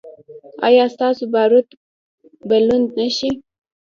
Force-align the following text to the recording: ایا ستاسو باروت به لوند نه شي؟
ایا 0.67 0.85
ستاسو 0.93 1.23
باروت 1.33 1.67
به 2.47 2.57
لوند 2.67 2.87
نه 2.97 3.07
شي؟ 3.17 3.31